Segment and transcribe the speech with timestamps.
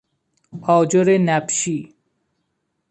[0.61, 1.93] آجر نبشی